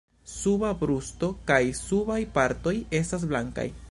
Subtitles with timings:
[0.35, 3.71] Suba brusto kaj subaj partoj estas blankaj.